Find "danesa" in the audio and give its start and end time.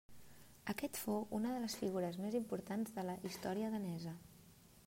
3.77-4.19